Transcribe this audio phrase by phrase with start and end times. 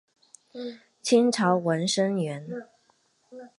[1.03, 2.49] 清朝文生员。